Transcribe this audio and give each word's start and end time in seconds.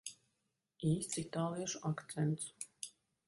Īsts 0.91 1.19
itāliešu 1.23 1.83
akcents. 1.91 2.49